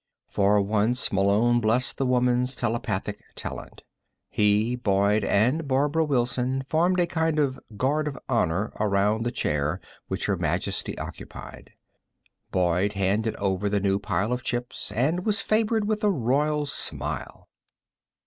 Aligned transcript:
For 0.29 0.59
once 0.61 1.13
Malone 1.13 1.59
blessed 1.59 1.99
the 1.99 2.07
woman's 2.07 2.55
telepathic 2.55 3.21
talent. 3.35 3.83
He, 4.31 4.75
Boyd 4.75 5.23
and 5.23 5.67
Barbara 5.67 6.03
Wilson 6.03 6.63
formed 6.67 6.99
a 6.99 7.05
kind 7.05 7.37
of 7.37 7.59
Guard 7.77 8.07
of 8.07 8.17
Honor 8.27 8.73
around 8.79 9.21
the 9.27 9.31
chair 9.31 9.79
which 10.07 10.25
Her 10.25 10.37
Majesty 10.37 10.97
occupied. 10.97 11.73
Boyd 12.49 12.93
handed 12.93 13.35
over 13.35 13.69
the 13.69 13.79
new 13.79 13.99
pile 13.99 14.33
of 14.33 14.41
chips, 14.41 14.91
and 14.91 15.23
was 15.23 15.41
favored 15.41 15.85
with 15.87 16.03
a 16.03 16.09
royal 16.09 16.65
smile. 16.65 17.47